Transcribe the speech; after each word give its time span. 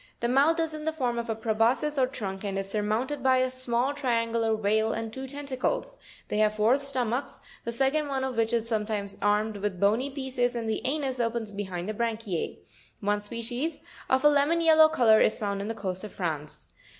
The 0.19 0.27
mouth 0.27 0.59
is 0.59 0.73
in 0.73 0.85
the 0.85 0.91
form 0.91 1.19
of 1.19 1.29
a 1.29 1.35
preboscis 1.35 1.99
or 2.01 2.07
trunk, 2.07 2.43
and 2.43 2.57
is 2.57 2.71
surmounted 2.71 3.21
by 3.21 3.37
a 3.37 3.51
small 3.51 3.93
triangular 3.93 4.55
veil, 4.55 4.93
and 4.93 5.13
two 5.13 5.27
tentacles; 5.27 5.95
they 6.27 6.39
have 6.39 6.55
four 6.55 6.75
stomachs, 6.77 7.39
the 7.65 7.71
second 7.71 8.07
one 8.07 8.23
of 8.23 8.35
which 8.35 8.51
is 8.51 8.67
sometimes 8.67 9.15
armed 9.21 9.57
with 9.57 9.79
bony 9.79 10.09
pieces, 10.09 10.55
and 10.55 10.67
the 10.67 10.81
anus 10.87 11.19
opens 11.19 11.51
behind 11.51 11.87
the 11.87 11.93
branchiz. 11.93 12.57
One 12.99 13.19
species, 13.21 13.83
of 14.09 14.25
a 14.25 14.29
lemon 14.29 14.61
yellow 14.61 14.89
colour, 14.89 15.21
is 15.21 15.37
found 15.37 15.61
on 15.61 15.67
the 15.67 15.75
coasts 15.75 16.03
of 16.03 16.11
France. 16.11 16.65